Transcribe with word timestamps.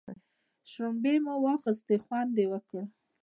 شلومبې 0.69 1.15
مو 1.23 1.33
واخيستې 1.43 1.95
خوند 2.03 2.33
یې 2.41 2.45
وکړ. 2.51 2.81